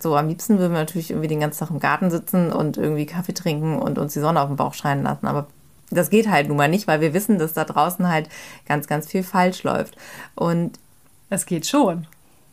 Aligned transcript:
sagt, 0.00 0.02
so 0.02 0.16
am 0.16 0.28
liebsten 0.28 0.58
würden 0.58 0.72
wir 0.72 0.80
natürlich 0.80 1.10
irgendwie 1.10 1.28
den 1.28 1.40
ganzen 1.40 1.60
Tag 1.60 1.70
im 1.70 1.80
Garten 1.80 2.10
sitzen 2.10 2.52
und 2.52 2.76
irgendwie 2.76 3.06
Kaffee 3.06 3.34
trinken 3.34 3.78
und 3.78 3.98
uns 3.98 4.14
die 4.14 4.20
Sonne 4.20 4.40
auf 4.40 4.48
den 4.48 4.56
Bauch 4.56 4.74
scheinen 4.74 5.02
lassen. 5.02 5.26
Aber 5.26 5.46
das 5.90 6.10
geht 6.10 6.30
halt 6.30 6.48
nun 6.48 6.56
mal 6.56 6.68
nicht, 6.68 6.86
weil 6.86 7.00
wir 7.00 7.14
wissen, 7.14 7.38
dass 7.38 7.52
da 7.52 7.64
draußen 7.64 8.08
halt 8.08 8.28
ganz, 8.66 8.86
ganz 8.86 9.06
viel 9.08 9.22
falsch 9.22 9.62
läuft. 9.62 9.96
Und 10.34 10.78
es 11.30 11.46
geht 11.46 11.66
schon. 11.66 12.06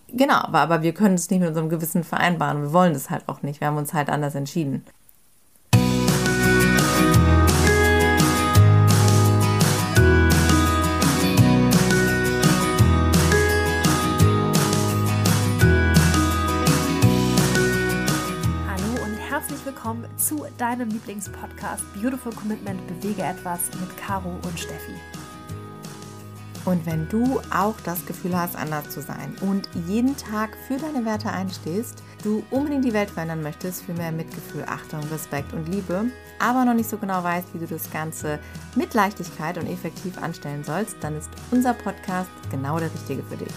Genau, 0.09 0.35
aber, 0.35 0.59
aber 0.59 0.81
wir 0.81 0.93
können 0.93 1.15
es 1.15 1.29
nicht 1.29 1.39
mit 1.39 1.49
unserem 1.49 1.69
Gewissen 1.69 2.03
vereinbaren. 2.03 2.61
Wir 2.61 2.73
wollen 2.73 2.93
das 2.93 3.09
halt 3.09 3.27
auch 3.27 3.41
nicht. 3.43 3.59
Wir 3.61 3.67
haben 3.67 3.77
uns 3.77 3.93
halt 3.93 4.09
anders 4.09 4.35
entschieden. 4.35 4.83
Willkommen 19.87 20.17
zu 20.17 20.45
deinem 20.57 20.89
Lieblingspodcast 20.89 21.81
Beautiful 21.93 22.33
Commitment 22.33 22.85
Bewege 22.87 23.21
etwas 23.21 23.69
mit 23.79 23.95
Caro 23.95 24.31
und 24.43 24.59
Steffi. 24.59 24.91
Und 26.65 26.85
wenn 26.85 27.07
du 27.07 27.39
auch 27.55 27.75
das 27.85 28.05
Gefühl 28.05 28.37
hast, 28.37 28.57
anders 28.57 28.89
zu 28.89 29.01
sein 29.01 29.33
und 29.39 29.69
jeden 29.87 30.17
Tag 30.17 30.57
für 30.67 30.75
deine 30.75 31.05
Werte 31.05 31.31
einstehst, 31.31 32.03
du 32.21 32.43
unbedingt 32.51 32.83
die 32.83 32.91
Welt 32.91 33.09
verändern 33.09 33.41
möchtest 33.41 33.83
für 33.83 33.93
mehr 33.93 34.11
Mitgefühl, 34.11 34.65
Achtung, 34.67 34.99
Respekt 35.09 35.53
und 35.53 35.69
Liebe, 35.69 36.11
aber 36.39 36.65
noch 36.65 36.73
nicht 36.73 36.89
so 36.89 36.97
genau 36.97 37.23
weißt, 37.23 37.53
wie 37.53 37.59
du 37.59 37.67
das 37.67 37.89
Ganze 37.89 38.39
mit 38.75 38.93
Leichtigkeit 38.93 39.57
und 39.57 39.67
effektiv 39.67 40.21
anstellen 40.21 40.65
sollst, 40.65 40.97
dann 40.99 41.15
ist 41.15 41.29
unser 41.49 41.73
Podcast 41.73 42.29
genau 42.51 42.77
der 42.77 42.93
richtige 42.93 43.23
für 43.23 43.37
dich. 43.37 43.53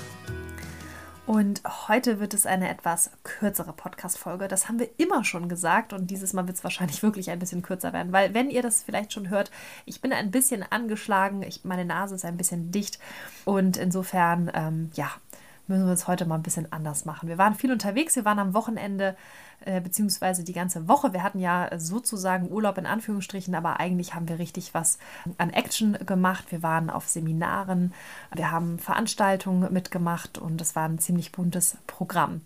Und 1.31 1.63
heute 1.87 2.19
wird 2.19 2.35
es 2.35 2.45
eine 2.45 2.69
etwas 2.69 3.13
kürzere 3.23 3.73
Podcast-Folge. 3.73 4.49
Das 4.49 4.67
haben 4.67 4.81
wir 4.81 4.89
immer 4.97 5.23
schon 5.23 5.49
gesagt 5.49 5.93
und 5.93 6.11
dieses 6.11 6.33
Mal 6.33 6.49
wird 6.49 6.57
es 6.57 6.65
wahrscheinlich 6.65 7.03
wirklich 7.05 7.31
ein 7.31 7.39
bisschen 7.39 7.63
kürzer 7.63 7.93
werden, 7.93 8.11
weil 8.11 8.35
wenn 8.35 8.51
ihr 8.51 8.63
das 8.63 8.83
vielleicht 8.83 9.13
schon 9.13 9.31
hört, 9.31 9.53
ich 9.87 10.01
bin 10.01 10.13
ein 10.13 10.33
bisschen 10.33 10.65
angeschlagen, 10.69 11.45
ich, 11.45 11.65
meine 11.65 11.85
Nase 11.85 12.17
ist 12.17 12.25
ein 12.25 12.37
bisschen 12.37 12.73
dicht 12.73 12.99
und 13.45 13.77
insofern, 13.77 14.51
ähm, 14.53 14.91
ja, 14.95 15.09
müssen 15.71 15.87
wir 15.87 15.93
es 15.93 16.07
heute 16.07 16.27
mal 16.27 16.35
ein 16.35 16.43
bisschen 16.43 16.71
anders 16.73 17.07
machen. 17.07 17.29
Wir 17.29 17.39
waren 17.39 17.55
viel 17.55 17.73
unterwegs, 17.73 18.17
wir 18.17 18.27
waren 18.27 18.39
am 18.39 18.53
Wochenende 18.53 19.17
äh, 19.65 19.81
beziehungsweise 19.81 20.45
die 20.45 20.53
ganze 20.53 20.89
Woche. 20.89 21.13
Wir 21.13 21.23
hatten 21.23 21.39
ja 21.39 21.71
sozusagen 21.79 22.51
Urlaub 22.51 22.77
in 22.77 22.87
Anführungsstrichen, 22.87 23.55
aber 23.55 23.81
eigentlich 23.81 24.15
haben 24.15 24.29
wir 24.29 24.39
richtig 24.39 24.75
was 24.75 24.99
an 25.39 25.51
Action 25.51 25.97
gemacht. 26.05 26.47
Wir 26.51 26.63
waren 26.63 26.91
auf 26.91 27.09
Seminaren, 27.09 27.95
wir 28.35 28.51
haben 28.51 28.79
Veranstaltungen 28.79 29.73
mitgemacht 29.73 30.39
und 30.39 30.61
es 30.61 30.77
war 30.77 30.89
ein 30.89 30.99
ziemlich 30.99 31.33
buntes 31.33 31.79
Programm. 31.87 32.43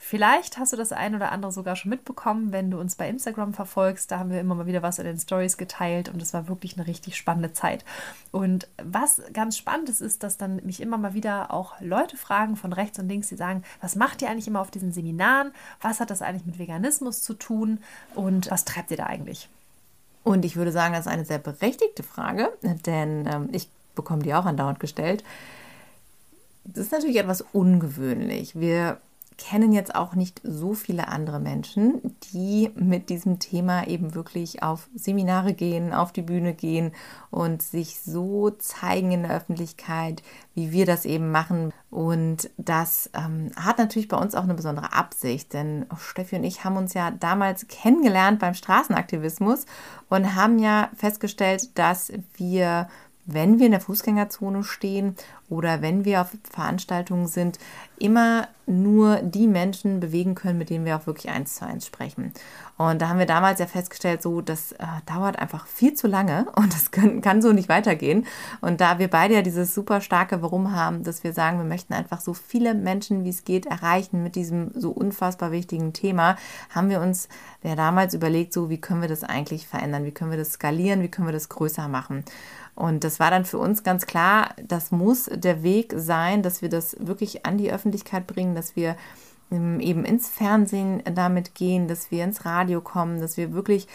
Vielleicht 0.00 0.58
hast 0.58 0.72
du 0.72 0.76
das 0.76 0.92
ein 0.92 1.16
oder 1.16 1.32
andere 1.32 1.50
sogar 1.50 1.74
schon 1.74 1.90
mitbekommen, 1.90 2.52
wenn 2.52 2.70
du 2.70 2.78
uns 2.78 2.94
bei 2.94 3.08
Instagram 3.08 3.52
verfolgst. 3.52 4.10
Da 4.10 4.20
haben 4.20 4.30
wir 4.30 4.40
immer 4.40 4.54
mal 4.54 4.66
wieder 4.66 4.80
was 4.80 5.00
in 5.00 5.04
den 5.04 5.18
Stories 5.18 5.56
geteilt 5.56 6.08
und 6.08 6.22
es 6.22 6.32
war 6.32 6.48
wirklich 6.48 6.76
eine 6.76 6.86
richtig 6.86 7.16
spannende 7.16 7.52
Zeit. 7.52 7.84
Und 8.30 8.68
was 8.82 9.20
ganz 9.32 9.58
spannend 9.58 9.88
ist, 9.88 10.00
ist, 10.00 10.22
dass 10.22 10.36
dann 10.36 10.64
mich 10.64 10.80
immer 10.80 10.98
mal 10.98 11.14
wieder 11.14 11.52
auch 11.52 11.80
Leute 11.80 12.16
fragen 12.16 12.54
von 12.56 12.72
rechts 12.72 12.98
und 13.00 13.08
links, 13.08 13.28
die 13.28 13.36
sagen, 13.36 13.64
was 13.80 13.96
macht 13.96 14.22
ihr 14.22 14.30
eigentlich 14.30 14.46
immer 14.46 14.60
auf 14.60 14.70
diesen 14.70 14.92
Seminaren? 14.92 15.52
Was 15.80 15.98
hat 15.98 16.10
das 16.10 16.22
eigentlich 16.22 16.46
mit 16.46 16.60
Veganismus 16.60 17.22
zu 17.22 17.34
tun? 17.34 17.80
Und 18.14 18.50
was 18.52 18.64
treibt 18.64 18.92
ihr 18.92 18.98
da 18.98 19.06
eigentlich? 19.06 19.48
Und 20.22 20.44
ich 20.44 20.54
würde 20.54 20.72
sagen, 20.72 20.94
das 20.94 21.06
ist 21.06 21.12
eine 21.12 21.24
sehr 21.24 21.38
berechtigte 21.38 22.04
Frage, 22.04 22.52
denn 22.62 23.26
ähm, 23.26 23.48
ich 23.50 23.68
bekomme 23.96 24.22
die 24.22 24.32
auch 24.32 24.46
andauernd 24.46 24.78
gestellt. 24.78 25.24
Das 26.64 26.84
ist 26.84 26.92
natürlich 26.92 27.16
etwas 27.16 27.44
ungewöhnlich. 27.52 28.58
Wir 28.58 29.00
kennen 29.38 29.72
jetzt 29.72 29.94
auch 29.94 30.14
nicht 30.14 30.40
so 30.42 30.74
viele 30.74 31.08
andere 31.08 31.38
Menschen, 31.38 32.16
die 32.32 32.70
mit 32.74 33.08
diesem 33.08 33.38
Thema 33.38 33.86
eben 33.86 34.14
wirklich 34.14 34.62
auf 34.64 34.88
Seminare 34.94 35.54
gehen, 35.54 35.94
auf 35.94 36.12
die 36.12 36.22
Bühne 36.22 36.54
gehen 36.54 36.92
und 37.30 37.62
sich 37.62 38.00
so 38.00 38.50
zeigen 38.50 39.12
in 39.12 39.22
der 39.22 39.36
Öffentlichkeit, 39.36 40.22
wie 40.54 40.72
wir 40.72 40.86
das 40.86 41.06
eben 41.06 41.30
machen. 41.30 41.72
Und 41.88 42.50
das 42.58 43.10
ähm, 43.14 43.52
hat 43.56 43.78
natürlich 43.78 44.08
bei 44.08 44.16
uns 44.16 44.34
auch 44.34 44.42
eine 44.42 44.54
besondere 44.54 44.92
Absicht, 44.92 45.54
denn 45.54 45.86
Steffi 45.96 46.36
und 46.36 46.44
ich 46.44 46.64
haben 46.64 46.76
uns 46.76 46.92
ja 46.92 47.12
damals 47.12 47.68
kennengelernt 47.68 48.40
beim 48.40 48.54
Straßenaktivismus 48.54 49.66
und 50.08 50.34
haben 50.34 50.58
ja 50.58 50.90
festgestellt, 50.96 51.78
dass 51.78 52.12
wir 52.34 52.88
wenn 53.28 53.58
wir 53.58 53.66
in 53.66 53.72
der 53.72 53.80
Fußgängerzone 53.80 54.64
stehen 54.64 55.14
oder 55.50 55.82
wenn 55.82 56.04
wir 56.06 56.22
auf 56.22 56.30
Veranstaltungen 56.50 57.26
sind, 57.26 57.58
immer 57.98 58.48
nur 58.66 59.16
die 59.16 59.46
Menschen 59.46 60.00
bewegen 60.00 60.34
können, 60.34 60.58
mit 60.58 60.70
denen 60.70 60.86
wir 60.86 60.96
auch 60.96 61.06
wirklich 61.06 61.30
eins 61.30 61.56
zu 61.56 61.66
eins 61.66 61.86
sprechen. 61.86 62.32
Und 62.78 63.02
da 63.02 63.08
haben 63.08 63.18
wir 63.18 63.26
damals 63.26 63.58
ja 63.58 63.66
festgestellt, 63.66 64.22
so 64.22 64.40
das 64.40 64.70
äh, 64.72 64.86
dauert 65.04 65.38
einfach 65.38 65.66
viel 65.66 65.94
zu 65.94 66.06
lange 66.06 66.46
und 66.56 66.72
das 66.72 66.90
kann, 66.92 67.20
kann 67.20 67.42
so 67.42 67.52
nicht 67.52 67.68
weitergehen. 67.68 68.24
Und 68.60 68.80
da 68.80 68.98
wir 68.98 69.08
beide 69.08 69.34
ja 69.34 69.42
dieses 69.42 69.74
super 69.74 70.00
starke 70.00 70.42
Warum 70.42 70.72
haben, 70.72 71.02
dass 71.02 71.24
wir 71.24 71.32
sagen, 71.32 71.58
wir 71.58 71.64
möchten 71.64 71.92
einfach 71.92 72.20
so 72.20 72.34
viele 72.34 72.74
Menschen, 72.74 73.24
wie 73.24 73.30
es 73.30 73.44
geht, 73.44 73.66
erreichen 73.66 74.22
mit 74.22 74.36
diesem 74.36 74.70
so 74.74 74.90
unfassbar 74.90 75.50
wichtigen 75.50 75.92
Thema, 75.92 76.36
haben 76.70 76.88
wir 76.88 77.00
uns 77.00 77.28
ja 77.64 77.74
damals 77.74 78.14
überlegt, 78.14 78.52
so 78.52 78.70
wie 78.70 78.80
können 78.80 79.02
wir 79.02 79.08
das 79.08 79.24
eigentlich 79.24 79.66
verändern, 79.66 80.04
wie 80.04 80.12
können 80.12 80.30
wir 80.30 80.38
das 80.38 80.52
skalieren, 80.52 81.02
wie 81.02 81.08
können 81.08 81.26
wir 81.26 81.32
das 81.32 81.48
größer 81.48 81.88
machen. 81.88 82.24
Und 82.76 83.02
das 83.02 83.18
war 83.18 83.32
dann 83.32 83.44
für 83.44 83.58
uns 83.58 83.82
ganz 83.82 84.06
klar, 84.06 84.50
das 84.62 84.92
muss 84.92 85.28
der 85.34 85.64
Weg 85.64 85.94
sein, 85.96 86.44
dass 86.44 86.62
wir 86.62 86.68
das 86.68 86.96
wirklich 87.00 87.44
an 87.44 87.58
die 87.58 87.72
Öffentlichkeit 87.72 88.28
bringen, 88.28 88.54
dass 88.54 88.76
wir 88.76 88.94
eben 89.50 90.04
ins 90.04 90.28
Fernsehen 90.28 91.02
damit 91.14 91.54
gehen, 91.54 91.88
dass 91.88 92.10
wir 92.10 92.24
ins 92.24 92.44
Radio 92.44 92.80
kommen, 92.80 93.20
dass 93.20 93.36
wir 93.36 93.52
wirklich 93.52 93.86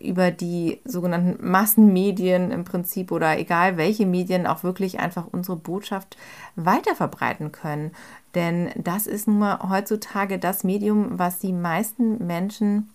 über 0.00 0.30
die 0.30 0.80
sogenannten 0.84 1.46
Massenmedien 1.46 2.50
im 2.50 2.64
Prinzip 2.64 3.12
oder 3.12 3.38
egal 3.38 3.76
welche 3.76 4.06
Medien 4.06 4.46
auch 4.46 4.62
wirklich 4.62 5.00
einfach 5.00 5.26
unsere 5.30 5.56
Botschaft 5.56 6.16
weiter 6.56 6.94
verbreiten 6.94 7.52
können. 7.52 7.92
Denn 8.34 8.70
das 8.76 9.06
ist 9.06 9.28
nun 9.28 9.38
mal 9.38 9.68
heutzutage 9.68 10.38
das 10.38 10.64
Medium, 10.64 11.18
was 11.18 11.38
die 11.38 11.52
meisten 11.52 12.26
Menschen 12.26 12.90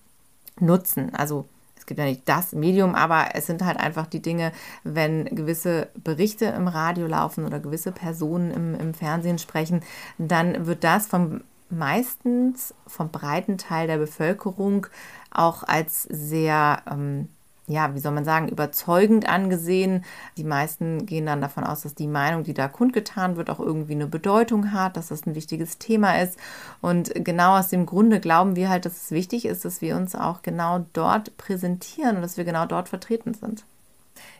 nutzen. 0.59 1.13
Also 1.13 1.45
gibt 1.87 1.99
ja 1.99 2.05
nicht 2.05 2.29
das 2.29 2.53
Medium, 2.53 2.93
aber 2.93 3.29
es 3.33 3.47
sind 3.47 3.65
halt 3.65 3.79
einfach 3.79 4.05
die 4.05 4.21
Dinge, 4.21 4.51
wenn 4.83 5.25
gewisse 5.25 5.87
Berichte 5.95 6.45
im 6.45 6.67
Radio 6.67 7.07
laufen 7.07 7.45
oder 7.45 7.59
gewisse 7.59 7.91
Personen 7.91 8.51
im, 8.51 8.75
im 8.75 8.93
Fernsehen 8.93 9.39
sprechen, 9.39 9.81
dann 10.19 10.67
wird 10.67 10.83
das 10.83 11.07
vom 11.07 11.41
meistens 11.69 12.73
vom 12.85 13.09
breiten 13.11 13.57
Teil 13.57 13.87
der 13.87 13.97
Bevölkerung 13.97 14.87
auch 15.31 15.63
als 15.63 16.03
sehr 16.03 16.81
ähm, 16.89 17.29
ja, 17.67 17.93
wie 17.93 17.99
soll 17.99 18.13
man 18.13 18.23
sagen, 18.23 18.47
überzeugend 18.47 19.27
angesehen. 19.27 20.05
Die 20.37 20.45
meisten 20.45 21.05
gehen 21.05 21.25
dann 21.25 21.41
davon 21.41 21.65
aus, 21.65 21.81
dass 21.81 21.93
die 21.93 22.07
Meinung, 22.07 22.43
die 22.43 22.53
da 22.53 22.69
kundgetan 22.69 23.35
wird, 23.35 23.49
auch 23.49 23.59
irgendwie 23.59 23.93
eine 23.93 24.07
Bedeutung 24.07 24.71
hat, 24.71 24.95
dass 24.95 25.09
das 25.09 25.25
ein 25.25 25.35
wichtiges 25.35 25.77
Thema 25.77 26.21
ist. 26.21 26.39
Und 26.81 27.11
genau 27.13 27.57
aus 27.57 27.67
dem 27.67 27.85
Grunde 27.85 28.21
glauben 28.21 28.55
wir 28.55 28.69
halt, 28.69 28.85
dass 28.85 29.03
es 29.03 29.11
wichtig 29.11 29.45
ist, 29.45 29.65
dass 29.65 29.81
wir 29.81 29.97
uns 29.97 30.15
auch 30.15 30.41
genau 30.43 30.85
dort 30.93 31.35
präsentieren 31.35 32.15
und 32.15 32.21
dass 32.21 32.37
wir 32.37 32.45
genau 32.45 32.65
dort 32.65 32.87
vertreten 32.87 33.33
sind. 33.33 33.65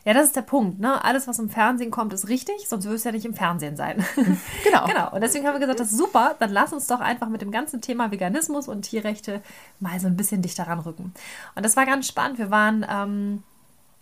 Ja, 0.04 0.14
das 0.14 0.26
ist 0.26 0.36
der 0.36 0.42
Punkt. 0.42 0.80
Ne? 0.80 1.02
Alles, 1.04 1.26
was 1.26 1.38
im 1.38 1.48
Fernsehen 1.48 1.90
kommt, 1.90 2.12
ist 2.12 2.28
richtig, 2.28 2.68
sonst 2.68 2.84
würde 2.84 2.96
es 2.96 3.04
ja 3.04 3.12
nicht 3.12 3.26
im 3.26 3.34
Fernsehen 3.34 3.76
sein. 3.76 4.04
Genau. 4.64 4.86
genau. 4.86 5.12
Und 5.12 5.22
deswegen 5.22 5.46
haben 5.46 5.54
wir 5.54 5.60
gesagt, 5.60 5.80
das 5.80 5.92
ist 5.92 5.98
super. 5.98 6.34
Dann 6.38 6.50
lass 6.50 6.72
uns 6.72 6.86
doch 6.86 7.00
einfach 7.00 7.28
mit 7.28 7.40
dem 7.40 7.50
ganzen 7.50 7.80
Thema 7.80 8.10
Veganismus 8.10 8.68
und 8.68 8.82
Tierrechte 8.82 9.40
mal 9.80 9.98
so 10.00 10.06
ein 10.06 10.16
bisschen 10.16 10.42
dichter 10.42 10.66
ranrücken. 10.66 11.12
Und 11.54 11.64
das 11.64 11.76
war 11.76 11.86
ganz 11.86 12.06
spannend. 12.06 12.38
Wir 12.38 12.50
waren. 12.50 12.84
Ähm, 12.88 13.42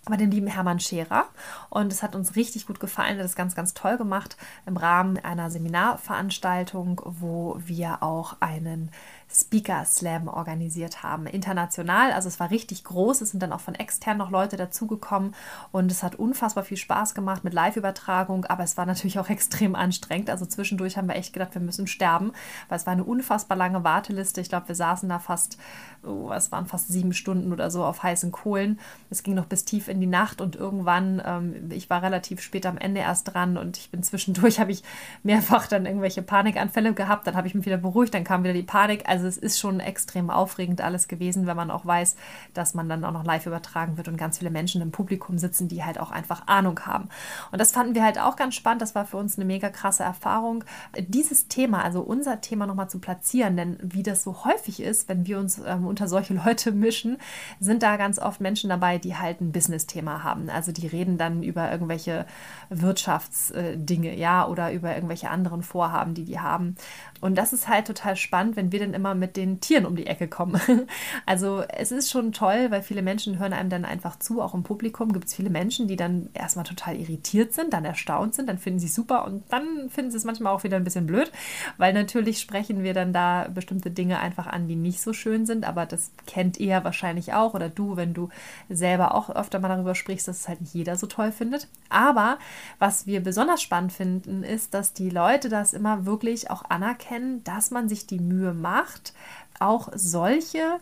bei 0.09 0.17
dem 0.17 0.31
lieben 0.31 0.47
Hermann 0.47 0.81
Scherer. 0.81 1.27
Und 1.69 1.93
es 1.93 2.03
hat 2.03 2.15
uns 2.15 2.37
richtig 2.37 2.67
gut 2.67 2.81
gefallen. 2.81 3.17
Er 3.17 3.19
hat 3.19 3.25
das 3.25 3.37
ganz, 3.37 3.55
ganz 3.55 3.75
toll 3.75 3.99
gemacht 3.99 4.37
im 4.65 4.77
Rahmen 4.77 5.19
einer 5.19 5.51
Seminarveranstaltung, 5.51 7.03
wo 7.05 7.57
wir 7.59 8.03
auch 8.03 8.37
einen 8.41 8.91
Speaker 9.33 9.85
Slam 9.85 10.29
organisiert 10.29 11.03
haben, 11.03 11.27
international. 11.27 12.13
Also 12.13 12.29
es 12.29 12.41
war 12.41 12.51
richtig 12.51 12.85
groß. 12.85 13.21
Es 13.21 13.31
sind 13.31 13.43
dann 13.43 13.53
auch 13.53 13.61
von 13.61 13.75
extern 13.75 14.19
noch 14.19 14.31
Leute 14.31 14.57
dazugekommen 14.57 15.35
und 15.73 15.91
es 15.91 16.03
hat 16.03 16.15
unfassbar 16.15 16.65
viel 16.65 16.77
Spaß 16.77 17.15
gemacht 17.15 17.45
mit 17.45 17.53
Live-Übertragung, 17.53 18.45
aber 18.47 18.63
es 18.63 18.77
war 18.77 18.87
natürlich 18.87 19.19
auch 19.19 19.29
extrem 19.37 19.75
anstrengend. 19.75 20.31
Also 20.31 20.47
zwischendurch 20.47 20.97
haben 20.97 21.09
wir 21.09 21.17
echt 21.17 21.33
gedacht, 21.33 21.55
wir 21.55 21.61
müssen 21.61 21.87
sterben, 21.87 22.33
weil 22.69 22.77
es 22.77 22.87
war 22.87 22.93
eine 22.93 23.05
unfassbar 23.05 23.57
lange 23.57 23.85
Warteliste. 23.85 24.41
Ich 24.41 24.49
glaube, 24.49 24.69
wir 24.69 24.75
saßen 24.75 25.09
da 25.09 25.19
fast, 25.19 25.59
oh, 26.05 26.31
es 26.33 26.53
waren 26.53 26.67
fast 26.67 26.89
sieben 26.89 27.13
Stunden 27.13 27.53
oder 27.53 27.71
so 27.71 27.85
auf 27.85 28.03
heißen 28.03 28.31
Kohlen. 28.31 28.79
Es 29.11 29.23
ging 29.23 29.35
noch 29.35 29.47
bis 29.47 29.65
tief 29.65 29.89
in 29.89 30.01
die 30.01 30.07
Nacht 30.07 30.41
und 30.41 30.57
irgendwann, 30.57 31.21
ähm, 31.25 31.71
ich 31.71 31.91
war 31.91 32.03
relativ 32.03 32.41
spät 32.41 32.65
am 32.65 32.79
Ende 32.79 33.01
erst 33.01 33.35
dran 33.35 33.57
und 33.57 33.77
ich 33.77 33.91
bin 33.91 34.03
zwischendurch, 34.03 34.61
habe 34.61 34.71
ich 34.71 34.83
mehrfach 35.25 35.67
dann 35.67 35.85
irgendwelche 35.85 36.23
Panikanfälle 36.23 36.95
gehabt. 36.95 37.27
Dann 37.27 37.37
habe 37.37 37.49
ich 37.49 37.55
mich 37.55 37.67
wieder 37.67 37.77
beruhigt, 37.77 38.15
dann 38.15 38.25
kam 38.25 38.45
wieder 38.45 38.55
die 38.55 38.63
Panik. 38.63 39.09
Also 39.09 39.16
Also 39.17 39.29
es 39.29 39.39
ist 39.39 39.59
schon 39.59 39.81
extrem 39.81 40.29
aufregend 40.29 40.83
alles 40.83 41.09
gewesen, 41.09 41.47
wenn 41.47 41.57
man 41.57 41.71
auch 41.71 41.87
weiß, 41.87 42.17
dass 42.53 42.75
man 42.75 42.87
dann 42.87 43.03
auch 43.03 43.13
noch 43.13 43.25
live 43.25 43.47
übertragen 43.47 43.97
wird 43.97 44.09
und 44.09 44.19
ganz 44.19 44.37
viele 44.39 44.51
Menschen 44.51 44.83
im 44.83 44.91
Publikum 44.91 45.39
sitzen, 45.39 45.69
die 45.69 45.83
halt 45.85 45.99
auch 45.99 46.11
einfach 46.11 46.47
Ahnung 46.49 46.79
haben. 46.81 47.09
Und 47.51 47.59
das 47.59 47.73
fanden 47.73 47.95
wir 47.95 48.05
halt 48.05 48.19
auch 48.19 48.37
ganz 48.37 48.55
spannend. 48.55 48.83
Das 48.83 48.95
war 48.95 49.07
für 49.07 49.17
uns 49.17 49.39
eine 49.39 49.47
mega 49.47 49.71
krasse 49.71 50.03
Erfahrung, 50.03 50.65
dieses 50.99 51.49
Thema, 51.49 51.83
also 51.83 52.03
unser 52.03 52.43
Thema 52.43 52.67
nochmal 52.67 52.91
zu 52.91 52.99
platzieren. 52.99 53.57
Denn 53.57 53.79
wie 53.83 54.03
das 54.03 54.23
so 54.23 54.45
häufig 54.45 54.81
ist, 54.81 55.09
wenn 55.09 55.27
wir 55.27 55.39
uns 55.39 55.63
ähm, 55.65 55.87
unter 55.87 56.09
solche 56.09 56.35
Leute 56.45 56.73
mischen, 56.73 57.17
sind 57.59 57.83
da 57.83 57.97
ganz 57.97 58.19
oft 58.19 58.43
Menschen 58.43 58.69
dabei, 58.69 58.99
die 58.99 59.17
halt 59.17 59.41
ein 59.41 59.53
Business-Thema 59.53 60.25
haben. 60.25 60.51
Also 60.51 60.73
die 60.73 60.87
reden 60.87 61.17
dann 61.17 61.43
über 61.43 61.73
irgendwelche 61.73 62.27
Wirtschaftsdinge, 62.69 64.15
ja, 64.15 64.47
oder 64.47 64.73
über 64.73 64.95
irgendwelche 64.95 65.31
anderen 65.31 65.63
Vorhaben, 65.63 66.13
die 66.13 66.25
die 66.25 66.39
haben. 66.39 66.77
Und 67.21 67.37
das 67.37 67.55
ist 67.55 67.69
halt 67.69 67.87
total 67.87 68.17
spannend, 68.17 68.57
wenn 68.57 68.73
wir 68.73 68.81
dann 68.81 68.93
immer 68.93 69.06
mit 69.15 69.37
den 69.37 69.61
Tieren 69.61 69.87
um 69.87 69.97
die 69.97 70.07
Ecke 70.07 70.29
kommen. 70.29 70.61
Also 71.25 71.63
es 71.69 71.93
ist 71.93 72.11
schon 72.11 72.33
toll, 72.33 72.71
weil 72.71 72.83
viele 72.83 73.03
Menschen 73.03 73.39
hören 73.39 73.53
einem 73.53 73.71
dann 73.71 73.85
einfach 73.85 74.19
zu, 74.19 74.41
auch 74.41 74.55
im 74.55 74.63
Publikum 74.63 75.13
gibt 75.13 75.27
es 75.27 75.35
viele 75.35 75.51
Menschen, 75.51 75.89
die 75.89 75.97
dann 75.97 76.29
erstmal 76.35 76.65
total 76.65 76.97
irritiert 76.97 77.53
sind, 77.53 77.73
dann 77.73 77.85
erstaunt 77.85 78.35
sind, 78.35 78.49
dann 78.49 78.59
finden 78.59 78.79
sie 78.79 78.89
super 78.89 79.25
und 79.25 79.43
dann 79.51 79.91
finden 79.91 80.11
sie 80.11 80.19
es 80.19 80.25
manchmal 80.25 80.53
auch 80.53 80.63
wieder 80.63 80.77
ein 80.77 80.85
bisschen 80.85 81.07
blöd, 81.07 81.33
weil 81.79 81.93
natürlich 81.93 82.39
sprechen 82.41 82.83
wir 82.83 82.95
dann 82.95 83.13
da 83.13 83.49
bestimmte 83.53 83.91
Dinge 83.91 84.21
einfach 84.21 84.47
an, 84.47 84.69
die 84.69 84.77
nicht 84.77 85.01
so 85.01 85.13
schön 85.13 85.47
sind, 85.47 85.67
aber 85.67 85.87
das 85.87 86.13
kennt 86.27 86.59
ihr 86.59 86.85
wahrscheinlich 86.85 87.33
auch 87.33 87.55
oder 87.55 87.69
du, 87.69 87.97
wenn 87.97 88.15
du 88.15 88.29
selber 88.69 89.15
auch 89.15 89.31
öfter 89.31 89.59
mal 89.59 89.69
darüber 89.69 89.95
sprichst, 89.95 90.29
dass 90.29 90.41
es 90.41 90.49
halt 90.49 90.61
nicht 90.61 90.75
jeder 90.75 90.97
so 90.97 91.07
toll 91.07 91.33
findet. 91.33 91.69
Aber 91.89 92.39
was 92.79 93.07
wir 93.07 93.23
besonders 93.23 93.63
spannend 93.63 93.93
finden, 93.93 94.43
ist, 94.43 94.75
dass 94.75 94.93
die 94.93 95.11
Leute 95.11 95.49
das 95.49 95.73
immer 95.73 96.07
wirklich 96.07 96.51
auch 96.51 96.65
anerkennen, 96.69 97.43
dass 97.45 97.71
man 97.71 97.89
sich 97.89 98.07
die 98.07 98.21
Mühe 98.21 98.53
macht, 98.97 99.13
auch 99.59 99.89
solche 99.95 100.81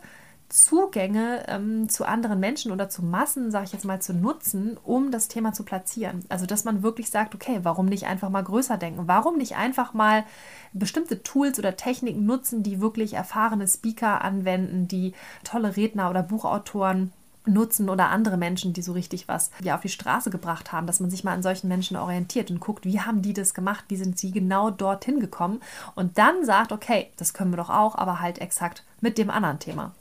Zugänge 0.48 1.44
ähm, 1.48 1.88
zu 1.88 2.04
anderen 2.04 2.38
Menschen 2.38 2.70
oder 2.70 2.88
zu 2.88 3.02
Massen, 3.02 3.50
sage 3.50 3.64
ich 3.64 3.72
jetzt 3.72 3.84
mal, 3.84 4.00
zu 4.00 4.12
nutzen, 4.12 4.76
um 4.84 5.10
das 5.10 5.26
Thema 5.26 5.52
zu 5.52 5.64
platzieren. 5.64 6.24
Also, 6.28 6.46
dass 6.46 6.64
man 6.64 6.82
wirklich 6.82 7.10
sagt, 7.10 7.34
okay, 7.34 7.60
warum 7.62 7.86
nicht 7.86 8.06
einfach 8.06 8.28
mal 8.28 8.44
größer 8.44 8.76
denken? 8.76 9.08
Warum 9.08 9.36
nicht 9.36 9.56
einfach 9.56 9.94
mal 9.94 10.24
bestimmte 10.72 11.22
Tools 11.22 11.58
oder 11.58 11.76
Techniken 11.76 12.26
nutzen, 12.26 12.62
die 12.62 12.80
wirklich 12.80 13.14
erfahrene 13.14 13.66
Speaker 13.66 14.22
anwenden, 14.22 14.86
die 14.86 15.14
tolle 15.44 15.76
Redner 15.76 16.10
oder 16.10 16.22
Buchautoren 16.22 17.12
nutzen 17.46 17.88
oder 17.88 18.08
andere 18.08 18.36
Menschen, 18.36 18.72
die 18.72 18.82
so 18.82 18.92
richtig 18.92 19.28
was 19.28 19.50
ja, 19.62 19.74
auf 19.74 19.82
die 19.82 19.88
Straße 19.88 20.30
gebracht 20.30 20.72
haben, 20.72 20.86
dass 20.86 21.00
man 21.00 21.10
sich 21.10 21.24
mal 21.24 21.32
an 21.32 21.42
solchen 21.42 21.68
Menschen 21.68 21.96
orientiert 21.96 22.50
und 22.50 22.60
guckt, 22.60 22.84
wie 22.84 23.00
haben 23.00 23.22
die 23.22 23.32
das 23.32 23.54
gemacht, 23.54 23.84
wie 23.88 23.96
sind 23.96 24.18
sie 24.18 24.30
genau 24.30 24.70
dorthin 24.70 25.20
gekommen 25.20 25.60
und 25.94 26.18
dann 26.18 26.44
sagt, 26.44 26.72
okay, 26.72 27.10
das 27.16 27.34
können 27.34 27.52
wir 27.52 27.58
doch 27.58 27.70
auch, 27.70 27.96
aber 27.96 28.20
halt 28.20 28.40
exakt 28.40 28.84
mit 29.00 29.18
dem 29.18 29.30
anderen 29.30 29.58
Thema. 29.58 29.92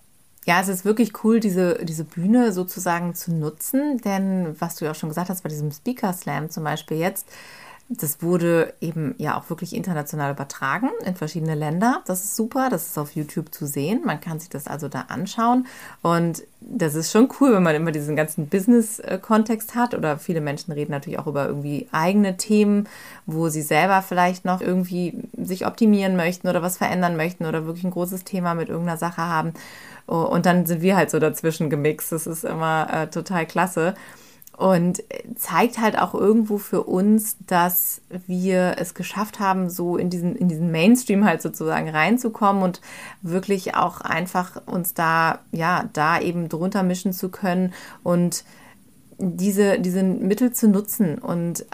Ja, 0.46 0.60
es 0.60 0.68
ist 0.68 0.84
wirklich 0.84 1.24
cool, 1.24 1.40
diese, 1.40 1.86
diese 1.86 2.04
Bühne 2.04 2.52
sozusagen 2.52 3.16
zu 3.16 3.34
nutzen, 3.34 4.00
denn 4.00 4.56
was 4.60 4.76
du 4.76 4.86
ja 4.86 4.92
auch 4.92 4.96
schon 4.96 5.10
gesagt 5.10 5.30
hast, 5.30 5.44
bei 5.44 5.50
diesem 5.50 5.72
Speaker 5.72 6.12
Slam 6.12 6.50
zum 6.50 6.66
Beispiel 6.66 6.98
jetzt, 6.98 7.28
das 7.90 8.22
wurde 8.22 8.74
eben 8.82 9.14
ja 9.18 9.38
auch 9.38 9.50
wirklich 9.50 9.76
international 9.76 10.32
übertragen 10.32 10.90
in 11.06 11.16
verschiedene 11.16 11.54
Länder. 11.54 12.02
Das 12.08 12.24
ist 12.24 12.36
super, 12.36 12.70
das 12.70 12.88
ist 12.88 12.98
auf 12.98 13.12
YouTube 13.12 13.54
zu 13.54 13.68
sehen. 13.68 14.02
Man 14.06 14.22
kann 14.22 14.40
sich 14.40 14.50
das 14.50 14.68
also 14.68 14.88
da 14.88 15.02
anschauen. 15.10 15.68
Und 16.02 16.44
das 16.62 16.96
ist 16.96 17.12
schon 17.12 17.30
cool, 17.40 17.54
wenn 17.54 17.62
man 17.62 17.76
immer 17.76 17.92
diesen 17.92 18.16
ganzen 18.16 18.48
Business-Kontext 18.48 19.76
hat. 19.76 19.94
Oder 19.94 20.18
viele 20.18 20.40
Menschen 20.40 20.72
reden 20.72 20.92
natürlich 20.92 21.20
auch 21.20 21.28
über 21.28 21.46
irgendwie 21.46 21.88
eigene 21.92 22.38
Themen, 22.38 22.88
wo 23.26 23.50
sie 23.50 23.62
selber 23.62 24.02
vielleicht 24.02 24.46
noch 24.46 24.62
irgendwie 24.62 25.22
sich 25.38 25.68
optimieren 25.68 26.16
möchten 26.16 26.48
oder 26.48 26.62
was 26.62 26.78
verändern 26.78 27.18
möchten 27.18 27.46
oder 27.46 27.66
wirklich 27.66 27.84
ein 27.84 27.92
großes 27.92 28.24
Thema 28.24 28.54
mit 28.56 28.70
irgendeiner 28.70 28.98
Sache 28.98 29.22
haben. 29.22 29.54
Und 30.06 30.46
dann 30.46 30.66
sind 30.66 30.82
wir 30.82 30.96
halt 30.96 31.12
so 31.12 31.20
dazwischen 31.20 31.70
gemixt. 31.70 32.12
Das 32.12 32.28
ist 32.28 32.46
immer 32.46 32.88
äh, 32.92 33.08
total 33.08 33.46
klasse. 33.46 33.94
Und 34.56 35.04
zeigt 35.36 35.80
halt 35.80 35.98
auch 35.98 36.14
irgendwo 36.14 36.60
für 36.60 36.84
uns, 36.84 37.38
dass 37.48 38.02
wir 38.28 38.76
es 38.78 38.94
geschafft 38.94 39.40
haben, 39.40 39.70
so 39.70 39.98
in 39.98 40.12
diesen, 40.12 40.36
in 40.36 40.48
diesen 40.48 40.72
Mainstream 40.72 41.26
halt 41.26 41.42
sozusagen 41.42 41.90
reinzukommen 41.90 42.62
und 42.62 42.80
wirklich 43.24 43.76
auch 43.76 44.02
einfach 44.02 44.62
uns 44.68 44.94
da, 44.94 45.40
ja, 45.52 45.90
da 45.94 46.20
eben 46.20 46.50
drunter 46.50 46.84
mischen 46.84 47.14
zu 47.14 47.30
können 47.30 47.74
und 48.04 48.44
diese, 49.18 49.80
diese 49.80 50.04
Mittel 50.04 50.54
zu 50.54 50.68
nutzen 50.68 51.18
und 51.18 51.66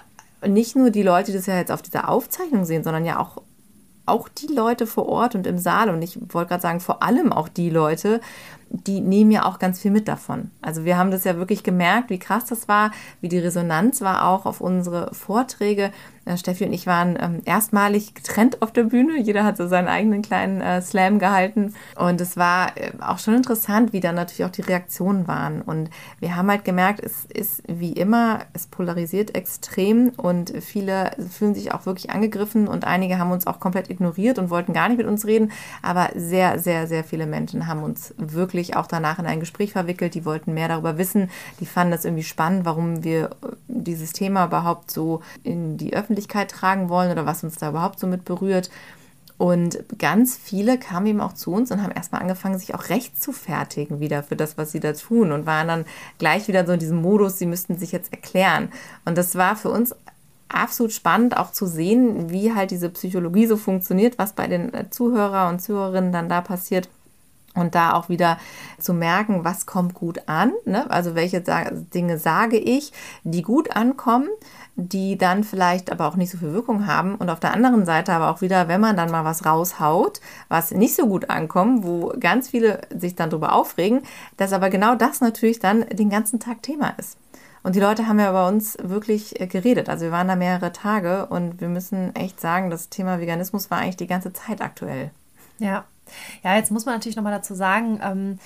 nicht 0.48 0.76
nur 0.76 0.90
die 0.90 1.04
Leute, 1.04 1.32
die 1.32 1.38
das 1.38 1.48
ja 1.48 1.58
jetzt 1.58 1.72
auf 1.72 1.82
dieser 1.82 2.08
Aufzeichnung 2.08 2.64
sehen, 2.64 2.84
sondern 2.84 3.06
ja 3.06 3.20
auch 3.20 3.42
auch 4.06 4.28
die 4.28 4.48
Leute 4.48 4.88
vor 4.88 5.08
Ort 5.08 5.36
und 5.36 5.46
im 5.46 5.60
Saal 5.60 5.90
und 5.90 6.02
ich 6.02 6.18
wollte 6.34 6.50
gerade 6.50 6.62
sagen, 6.62 6.80
vor 6.80 7.04
allem 7.04 7.32
auch 7.32 7.48
die 7.48 7.70
Leute, 7.70 8.22
die 8.72 9.02
nehmen 9.02 9.32
ja 9.32 9.46
auch 9.46 9.60
ganz 9.60 9.80
viel 9.80 9.92
mit 9.92 10.08
davon. 10.08 10.52
Also 10.62 10.86
wir 10.86 10.98
haben 10.98 11.12
das 11.12 11.24
ja 11.24 11.38
wirklich 11.38 11.64
gemerkt, 11.64 12.10
wie 12.10 12.20
krass 12.20 12.46
das 12.46 12.68
war, 12.68 12.92
wie 13.22 13.30
die 13.30 13.40
Resonanz 13.40 14.02
war 14.02 14.28
auch 14.28 14.46
auf 14.46 14.62
unsere 14.62 15.14
Vorträge. 15.14 15.92
Äh, 16.26 16.38
Steffi 16.38 16.66
und 16.66 16.74
ich 16.74 16.86
waren 16.86 17.18
ähm, 17.20 17.42
erstmalig 17.46 18.14
getrennt 18.14 18.62
auf 18.62 18.72
der 18.72 18.84
Bühne. 18.84 19.20
Jeder 19.20 19.44
hat 19.44 19.58
so 19.58 19.68
seinen 19.68 19.88
eigenen 19.88 20.22
kleinen 20.22 20.62
äh, 20.62 20.82
Slam 20.82 21.18
gehalten. 21.18 21.74
Und 21.96 22.22
es 22.22 22.38
war 22.38 22.78
äh, 22.78 22.92
auch 23.02 23.18
schon 23.18 23.36
interessant, 23.36 23.94
wie 23.94 24.00
dann 24.00 24.16
natürlich 24.16 24.46
auch 24.46 24.52
die 24.52 24.62
Reaktionen 24.62 25.28
waren. 25.28 25.62
Und 25.62 25.90
wir 26.20 26.36
haben 26.36 26.50
halt 26.50 26.64
gemerkt, 26.64 27.02
es 27.04 27.26
ist 27.26 27.64
wie 27.68 27.94
immer, 27.94 28.42
es 28.54 28.68
polarisiert 28.68 29.36
extrem 29.36 30.10
und 30.18 30.54
viele 30.62 31.12
fühlen 31.32 31.56
sich 31.56 31.74
auch 31.74 31.86
wirklich 31.86 32.12
angegriffen 32.12 32.68
und 32.68 32.86
einige 32.86 33.18
haben 33.18 33.32
uns 33.32 33.48
auch 33.48 33.60
komplett 33.60 33.90
ignoriert 33.90 34.38
und 34.38 34.50
wollten 34.50 34.74
gar 34.74 34.90
nicht 34.90 34.98
mit 34.98 35.08
uns 35.08 35.26
reden. 35.26 35.52
Aber 35.82 36.10
sehr, 36.16 36.60
sehr, 36.60 36.88
sehr 36.88 37.04
viele 37.04 37.26
Menschen 37.26 37.68
haben 37.68 37.84
uns 37.84 38.14
wirklich 38.18 38.59
wirklich 38.60 38.76
auch 38.76 38.88
danach 38.88 39.20
in 39.20 39.26
ein 39.26 39.40
Gespräch 39.40 39.72
verwickelt. 39.72 40.14
Die 40.14 40.26
wollten 40.26 40.54
mehr 40.54 40.68
darüber 40.68 40.98
wissen. 40.98 41.30
Die 41.60 41.66
fanden 41.66 41.92
das 41.92 42.06
irgendwie 42.06 42.24
spannend, 42.24 42.66
warum 42.66 43.04
wir 43.04 43.26
äh, 43.26 43.56
dieses 43.68 44.12
Thema 44.12 44.46
überhaupt 44.46 44.92
so 44.92 45.22
in 45.44 45.78
die 45.78 45.94
Öffentlichkeit 45.94 46.52
tragen 46.52 46.90
wollen 46.90 47.12
oder 47.12 47.26
was 47.26 47.44
uns 47.44 47.56
da 47.56 47.70
überhaupt 47.70 48.00
so 48.00 48.08
mit 48.08 48.26
berührt. 48.26 48.70
Und 49.38 49.80
ganz 49.98 50.36
viele 50.36 50.78
kamen 50.78 51.08
eben 51.08 51.22
auch 51.22 51.32
zu 51.32 51.54
uns 51.54 51.72
und 51.72 51.82
haben 51.82 51.94
erstmal 51.94 52.22
angefangen, 52.22 52.60
sich 52.60 52.76
auch 52.76 52.90
recht 52.90 53.22
zu 53.22 53.32
fertigen 53.32 54.02
wieder 54.02 54.22
für 54.22 54.36
das, 54.36 54.58
was 54.58 54.74
sie 54.74 54.82
da 54.82 54.92
tun 54.92 55.32
und 55.32 55.46
waren 55.46 55.70
dann 55.70 55.86
gleich 56.18 56.50
wieder 56.50 56.66
so 56.66 56.74
in 56.74 56.80
diesem 56.80 57.02
Modus, 57.02 57.40
sie 57.40 57.46
müssten 57.46 57.78
sich 57.78 57.94
jetzt 57.94 58.12
erklären. 58.12 58.68
Und 59.06 59.18
das 59.18 59.36
war 59.36 59.56
für 59.56 59.70
uns 59.70 59.96
absolut 60.50 60.92
spannend 60.92 61.38
auch 61.38 61.54
zu 61.54 61.68
sehen, 61.68 62.30
wie 62.32 62.54
halt 62.54 62.72
diese 62.72 62.90
Psychologie 62.90 63.46
so 63.46 63.56
funktioniert, 63.56 64.18
was 64.18 64.34
bei 64.34 64.48
den 64.48 64.74
äh, 64.74 64.90
Zuhörer 64.90 65.48
und 65.48 65.62
Zuhörerinnen 65.62 66.12
dann 66.12 66.28
da 66.28 66.42
passiert 66.42 66.90
und 67.56 67.76
da 67.76 67.94
auch 67.94 68.10
wieder 68.10 68.38
zu 68.80 68.94
merken, 68.94 69.44
was 69.44 69.66
kommt 69.66 69.94
gut 69.94 70.28
an, 70.28 70.54
ne? 70.66 70.90
also 70.90 71.16
welche 71.16 71.42
Dinge 71.94 72.18
sage 72.18 72.58
ich, 72.58 72.92
die 73.24 73.42
gut 73.42 73.76
ankommen, 73.76 74.30
die 74.76 75.18
dann 75.18 75.44
vielleicht 75.44 75.92
aber 75.92 76.08
auch 76.08 76.16
nicht 76.16 76.32
so 76.32 76.38
viel 76.38 76.54
Wirkung 76.54 76.88
haben 76.88 77.16
und 77.16 77.30
auf 77.30 77.40
der 77.40 77.54
anderen 77.54 77.86
Seite 77.86 78.14
aber 78.14 78.30
auch 78.30 78.42
wieder, 78.42 78.68
wenn 78.68 78.82
man 78.82 78.96
dann 78.96 79.12
mal 79.12 79.26
was 79.26 79.46
raushaut, 79.46 80.22
was 80.48 80.72
nicht 80.72 80.96
so 80.96 81.08
gut 81.08 81.30
ankommt, 81.30 81.84
wo 81.84 82.14
ganz 82.20 82.50
viele 82.50 82.82
sich 82.96 83.16
dann 83.16 83.30
darüber 83.30 83.54
aufregen, 83.54 84.02
dass 84.38 84.54
aber 84.54 84.70
genau 84.70 84.96
das 84.96 85.22
natürlich 85.22 85.60
dann 85.60 85.86
den 85.90 86.10
ganzen 86.10 86.40
Tag 86.40 86.64
Thema 86.64 86.90
ist. 86.98 87.18
Und 87.62 87.76
die 87.76 87.82
Leute 87.82 88.08
haben 88.08 88.20
ja 88.20 88.32
bei 88.32 88.48
uns 88.48 88.78
wirklich 88.82 89.40
äh, 89.42 89.48
geredet. 89.48 89.90
Also 89.90 90.06
wir 90.06 90.12
waren 90.12 90.28
da 90.28 90.36
mehrere 90.36 90.72
Tage 90.72 91.26
und 91.26 91.60
wir 91.60 91.68
müssen 91.68 92.16
echt 92.16 92.40
sagen, 92.40 92.70
das 92.70 92.90
Thema 92.90 93.20
Veganismus 93.20 93.70
war 93.70 93.80
eigentlich 93.80 93.98
die 93.98 94.08
ganze 94.08 94.32
Zeit 94.32 94.62
aktuell. 94.62 95.12
Ja, 95.58 95.84
ja, 96.44 96.56
jetzt 96.56 96.72
muss 96.72 96.86
man 96.86 96.96
natürlich 96.96 97.16
nochmal 97.16 97.34
dazu 97.34 97.54
sagen, 97.54 98.00
ähm, 98.04 98.40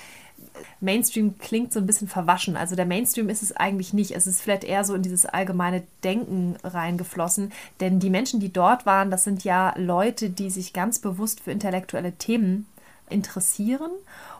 Mainstream 0.80 1.38
klingt 1.38 1.72
so 1.72 1.80
ein 1.80 1.86
bisschen 1.86 2.08
verwaschen. 2.08 2.56
Also 2.56 2.76
der 2.76 2.86
Mainstream 2.86 3.28
ist 3.28 3.42
es 3.42 3.56
eigentlich 3.56 3.92
nicht. 3.92 4.12
Es 4.12 4.26
ist 4.26 4.40
vielleicht 4.40 4.64
eher 4.64 4.84
so 4.84 4.94
in 4.94 5.02
dieses 5.02 5.26
allgemeine 5.26 5.82
Denken 6.02 6.56
reingeflossen. 6.62 7.52
Denn 7.80 7.98
die 7.98 8.10
Menschen, 8.10 8.40
die 8.40 8.52
dort 8.52 8.86
waren, 8.86 9.10
das 9.10 9.24
sind 9.24 9.44
ja 9.44 9.74
Leute, 9.76 10.30
die 10.30 10.50
sich 10.50 10.72
ganz 10.72 10.98
bewusst 10.98 11.40
für 11.40 11.50
intellektuelle 11.50 12.12
Themen 12.12 12.66
interessieren 13.10 13.90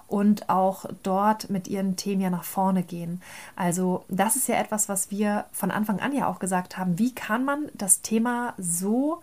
und 0.07 0.49
auch 0.49 0.85
dort 1.03 1.51
mit 1.51 1.69
ihren 1.69 1.97
Themen 1.97 2.21
ja 2.21 2.31
nach 2.31 2.45
vorne 2.45 2.83
gehen. 2.83 3.23
Also 3.57 4.05
das 4.09 4.37
ist 4.37 4.49
ja 4.49 4.57
etwas, 4.57 4.89
was 4.89 5.11
wir 5.11 5.47
von 5.53 5.71
Anfang 5.71 6.01
an 6.01 6.15
ja 6.15 6.29
auch 6.29 6.39
gesagt 6.39 6.79
haben. 6.79 6.99
Wie 6.99 7.15
kann 7.15 7.45
man 7.45 7.69
das 7.75 8.03
Thema 8.03 8.55
so 8.59 9.21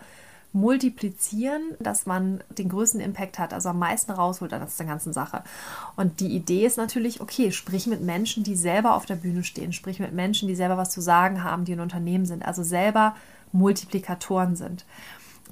multiplizieren, 0.54 1.62
dass 1.80 2.06
man 2.06 2.44
den 2.58 2.70
größten 2.70 3.00
Impact 3.00 3.40
hat, 3.40 3.54
also 3.54 3.70
am 3.70 3.80
meisten 3.80 4.12
rausholt 4.12 4.54
aus 4.54 4.78
der 4.78 4.86
ganzen 4.86 5.14
Sache. 5.14 5.44
Und 5.96 6.20
die 6.20 6.36
Idee 6.36 6.66
ist 6.66 6.78
natürlich, 6.78 7.22
okay, 7.22 7.52
sprich 7.52 7.88
mit 7.88 8.02
Menschen, 8.02 8.44
die 8.44 8.56
selber 8.56 8.96
auf 8.96 9.06
der 9.06 9.16
Bühne 9.16 9.44
stehen, 9.44 9.72
sprich 9.72 10.00
mit 10.00 10.14
Menschen, 10.14 10.48
die 10.48 10.56
selber 10.56 10.78
was 10.78 10.90
zu 10.90 11.02
sagen 11.02 11.44
haben, 11.44 11.64
die 11.64 11.74
ein 11.74 11.80
Unternehmen 11.80 12.26
sind, 12.26 12.46
also 12.46 12.64
selber 12.64 13.16
Multiplikatoren 13.54 14.56
sind. 14.56 14.86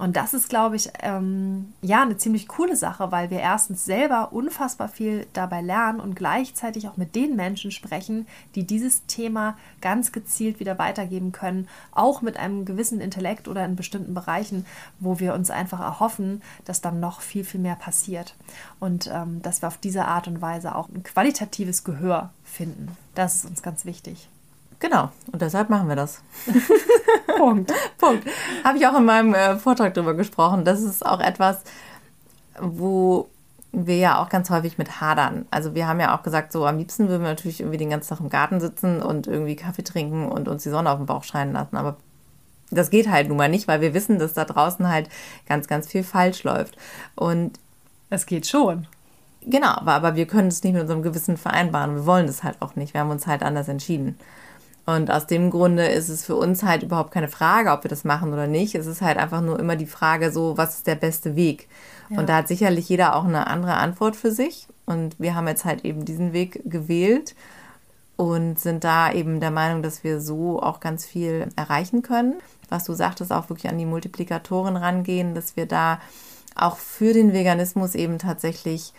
Und 0.00 0.16
das 0.16 0.32
ist, 0.32 0.48
glaube 0.48 0.76
ich, 0.76 0.88
ähm, 1.02 1.74
ja, 1.82 2.00
eine 2.00 2.16
ziemlich 2.16 2.48
coole 2.48 2.74
Sache, 2.74 3.12
weil 3.12 3.28
wir 3.28 3.40
erstens 3.40 3.84
selber 3.84 4.32
unfassbar 4.32 4.88
viel 4.88 5.26
dabei 5.34 5.60
lernen 5.60 6.00
und 6.00 6.16
gleichzeitig 6.16 6.88
auch 6.88 6.96
mit 6.96 7.14
den 7.14 7.36
Menschen 7.36 7.70
sprechen, 7.70 8.26
die 8.54 8.66
dieses 8.66 9.04
Thema 9.04 9.58
ganz 9.82 10.10
gezielt 10.10 10.58
wieder 10.58 10.78
weitergeben 10.78 11.32
können, 11.32 11.68
auch 11.92 12.22
mit 12.22 12.38
einem 12.38 12.64
gewissen 12.64 12.98
Intellekt 12.98 13.46
oder 13.46 13.62
in 13.66 13.76
bestimmten 13.76 14.14
Bereichen, 14.14 14.64
wo 15.00 15.20
wir 15.20 15.34
uns 15.34 15.50
einfach 15.50 15.80
erhoffen, 15.80 16.40
dass 16.64 16.80
dann 16.80 16.98
noch 16.98 17.20
viel, 17.20 17.44
viel 17.44 17.60
mehr 17.60 17.76
passiert. 17.76 18.36
Und 18.78 19.10
ähm, 19.12 19.42
dass 19.42 19.60
wir 19.60 19.68
auf 19.68 19.76
diese 19.76 20.06
Art 20.06 20.26
und 20.28 20.40
Weise 20.40 20.76
auch 20.76 20.88
ein 20.88 21.02
qualitatives 21.02 21.84
Gehör 21.84 22.30
finden. 22.42 22.96
Das 23.14 23.34
ist 23.36 23.44
uns 23.44 23.60
ganz 23.62 23.84
wichtig. 23.84 24.30
Genau, 24.80 25.10
und 25.30 25.42
deshalb 25.42 25.68
machen 25.68 25.88
wir 25.88 25.96
das. 25.96 26.22
Punkt. 27.36 27.72
Punkt. 27.98 28.26
Habe 28.64 28.78
ich 28.78 28.86
auch 28.86 28.96
in 28.96 29.04
meinem 29.04 29.34
äh, 29.34 29.56
Vortrag 29.56 29.92
darüber 29.92 30.14
gesprochen. 30.14 30.64
Das 30.64 30.80
ist 30.80 31.04
auch 31.04 31.20
etwas, 31.20 31.60
wo 32.58 33.28
wir 33.72 33.98
ja 33.98 34.22
auch 34.22 34.30
ganz 34.30 34.50
häufig 34.50 34.78
mit 34.78 35.00
hadern. 35.00 35.46
Also 35.50 35.74
wir 35.74 35.86
haben 35.86 36.00
ja 36.00 36.16
auch 36.16 36.22
gesagt, 36.22 36.50
so 36.50 36.66
am 36.66 36.78
liebsten 36.78 37.08
würden 37.08 37.22
wir 37.22 37.28
natürlich 37.28 37.60
irgendwie 37.60 37.78
den 37.78 37.90
ganzen 37.90 38.08
Tag 38.08 38.20
im 38.20 38.30
Garten 38.30 38.58
sitzen 38.60 39.02
und 39.02 39.26
irgendwie 39.26 39.54
Kaffee 39.54 39.84
trinken 39.84 40.26
und 40.26 40.48
uns 40.48 40.62
die 40.62 40.70
Sonne 40.70 40.90
auf 40.90 40.98
den 40.98 41.06
Bauch 41.06 41.24
scheinen 41.24 41.52
lassen. 41.52 41.76
Aber 41.76 41.96
das 42.70 42.90
geht 42.90 43.10
halt 43.10 43.28
nun 43.28 43.36
mal 43.36 43.48
nicht, 43.48 43.68
weil 43.68 43.80
wir 43.80 43.94
wissen, 43.94 44.18
dass 44.18 44.32
da 44.32 44.44
draußen 44.44 44.88
halt 44.88 45.08
ganz, 45.46 45.68
ganz 45.68 45.88
viel 45.88 46.04
falsch 46.04 46.42
läuft. 46.42 46.76
Und 47.14 47.60
es 48.08 48.26
geht 48.26 48.46
schon. 48.46 48.86
Genau, 49.42 49.68
aber, 49.68 49.92
aber 49.92 50.16
wir 50.16 50.26
können 50.26 50.48
es 50.48 50.62
nicht 50.62 50.72
mit 50.72 50.82
unserem 50.82 51.02
Gewissen 51.02 51.36
vereinbaren. 51.36 51.94
Wir 51.94 52.06
wollen 52.06 52.28
es 52.28 52.42
halt 52.42 52.56
auch 52.60 52.76
nicht. 52.76 52.94
Wir 52.94 53.02
haben 53.02 53.10
uns 53.10 53.26
halt 53.26 53.42
anders 53.42 53.68
entschieden. 53.68 54.18
Und 54.86 55.10
aus 55.10 55.26
dem 55.26 55.50
Grunde 55.50 55.86
ist 55.86 56.08
es 56.08 56.24
für 56.24 56.36
uns 56.36 56.62
halt 56.62 56.82
überhaupt 56.82 57.12
keine 57.12 57.28
Frage, 57.28 57.70
ob 57.70 57.84
wir 57.84 57.88
das 57.88 58.04
machen 58.04 58.32
oder 58.32 58.46
nicht. 58.46 58.74
Es 58.74 58.86
ist 58.86 59.02
halt 59.02 59.18
einfach 59.18 59.40
nur 59.40 59.58
immer 59.58 59.76
die 59.76 59.86
Frage, 59.86 60.32
so, 60.32 60.56
was 60.56 60.78
ist 60.78 60.86
der 60.86 60.94
beste 60.94 61.36
Weg? 61.36 61.68
Ja. 62.08 62.18
Und 62.18 62.28
da 62.28 62.36
hat 62.36 62.48
sicherlich 62.48 62.88
jeder 62.88 63.14
auch 63.14 63.24
eine 63.24 63.46
andere 63.46 63.74
Antwort 63.74 64.16
für 64.16 64.32
sich. 64.32 64.66
Und 64.86 65.20
wir 65.20 65.34
haben 65.34 65.46
jetzt 65.46 65.64
halt 65.64 65.84
eben 65.84 66.04
diesen 66.04 66.32
Weg 66.32 66.62
gewählt 66.64 67.34
und 68.16 68.58
sind 68.58 68.84
da 68.84 69.12
eben 69.12 69.40
der 69.40 69.50
Meinung, 69.50 69.82
dass 69.82 70.02
wir 70.02 70.20
so 70.20 70.60
auch 70.60 70.80
ganz 70.80 71.06
viel 71.06 71.48
erreichen 71.56 72.02
können. 72.02 72.34
Was 72.68 72.84
du 72.84 72.92
sagtest, 72.92 73.32
auch 73.32 73.48
wirklich 73.48 73.70
an 73.70 73.78
die 73.78 73.86
Multiplikatoren 73.86 74.76
rangehen, 74.76 75.34
dass 75.34 75.56
wir 75.56 75.66
da 75.66 76.00
auch 76.54 76.76
für 76.76 77.12
den 77.12 77.32
Veganismus 77.32 77.94
eben 77.94 78.18
tatsächlich 78.18 78.92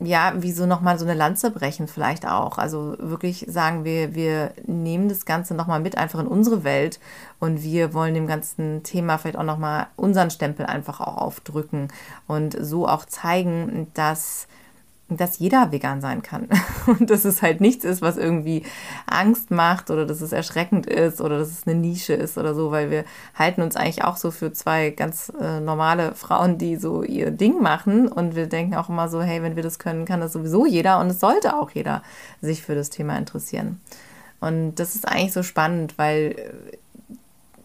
ja, 0.00 0.32
wie 0.36 0.52
so 0.52 0.66
nochmal 0.66 0.98
so 0.98 1.04
eine 1.04 1.14
Lanze 1.14 1.50
brechen 1.50 1.88
vielleicht 1.88 2.26
auch. 2.26 2.58
Also 2.58 2.94
wirklich 2.98 3.46
sagen 3.48 3.84
wir, 3.84 4.14
wir 4.14 4.52
nehmen 4.64 5.08
das 5.08 5.26
Ganze 5.26 5.54
nochmal 5.54 5.80
mit 5.80 5.98
einfach 5.98 6.20
in 6.20 6.28
unsere 6.28 6.62
Welt 6.62 7.00
und 7.40 7.62
wir 7.62 7.94
wollen 7.94 8.14
dem 8.14 8.28
ganzen 8.28 8.84
Thema 8.84 9.18
vielleicht 9.18 9.38
auch 9.38 9.42
nochmal 9.42 9.88
unseren 9.96 10.30
Stempel 10.30 10.66
einfach 10.66 11.00
auch 11.00 11.16
aufdrücken 11.16 11.88
und 12.28 12.56
so 12.60 12.86
auch 12.86 13.06
zeigen, 13.06 13.88
dass 13.94 14.46
dass 15.10 15.38
jeder 15.38 15.72
vegan 15.72 16.00
sein 16.00 16.22
kann. 16.22 16.48
Und 16.86 17.10
dass 17.10 17.24
es 17.24 17.40
halt 17.40 17.60
nichts 17.60 17.84
ist, 17.84 18.02
was 18.02 18.16
irgendwie 18.16 18.64
Angst 19.06 19.50
macht 19.50 19.90
oder 19.90 20.04
dass 20.04 20.20
es 20.20 20.32
erschreckend 20.32 20.86
ist 20.86 21.20
oder 21.20 21.38
dass 21.38 21.48
es 21.48 21.66
eine 21.66 21.78
Nische 21.78 22.12
ist 22.12 22.36
oder 22.36 22.54
so, 22.54 22.70
weil 22.70 22.90
wir 22.90 23.04
halten 23.34 23.62
uns 23.62 23.76
eigentlich 23.76 24.04
auch 24.04 24.16
so 24.16 24.30
für 24.30 24.52
zwei 24.52 24.90
ganz 24.90 25.32
äh, 25.40 25.60
normale 25.60 26.14
Frauen, 26.14 26.58
die 26.58 26.76
so 26.76 27.02
ihr 27.02 27.30
Ding 27.30 27.62
machen. 27.62 28.08
Und 28.08 28.36
wir 28.36 28.46
denken 28.46 28.74
auch 28.74 28.90
immer 28.90 29.08
so, 29.08 29.22
hey, 29.22 29.42
wenn 29.42 29.56
wir 29.56 29.62
das 29.62 29.78
können, 29.78 30.04
kann 30.04 30.20
das 30.20 30.34
sowieso 30.34 30.66
jeder 30.66 31.00
und 31.00 31.08
es 31.08 31.20
sollte 31.20 31.56
auch 31.56 31.70
jeder 31.70 32.02
sich 32.42 32.62
für 32.62 32.74
das 32.74 32.90
Thema 32.90 33.16
interessieren. 33.16 33.80
Und 34.40 34.76
das 34.76 34.94
ist 34.94 35.08
eigentlich 35.08 35.32
so 35.32 35.42
spannend, 35.42 35.94
weil 35.96 36.36